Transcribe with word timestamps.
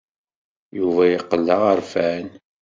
Yuba 0.77 1.03
yeqqel 1.11 1.41
d 1.47 1.49
aɣerfan. 1.55 2.25